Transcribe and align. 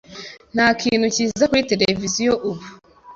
Nta 0.53 0.67
kintu 0.81 1.05
cyiza 1.15 1.43
kuri 1.49 1.67
tereviziyo 1.69 2.33
ubu. 2.49 2.63